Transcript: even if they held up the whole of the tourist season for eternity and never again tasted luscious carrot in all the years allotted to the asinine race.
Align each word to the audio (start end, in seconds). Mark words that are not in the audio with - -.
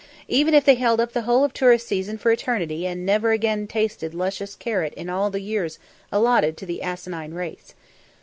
even 0.27 0.55
if 0.55 0.65
they 0.65 0.73
held 0.73 0.99
up 0.99 1.13
the 1.13 1.21
whole 1.21 1.43
of 1.43 1.53
the 1.53 1.59
tourist 1.59 1.87
season 1.87 2.17
for 2.17 2.31
eternity 2.31 2.87
and 2.87 3.05
never 3.05 3.33
again 3.33 3.67
tasted 3.67 4.15
luscious 4.15 4.55
carrot 4.55 4.95
in 4.95 5.11
all 5.11 5.29
the 5.29 5.41
years 5.41 5.77
allotted 6.11 6.57
to 6.57 6.65
the 6.65 6.81
asinine 6.81 7.35
race. 7.35 7.75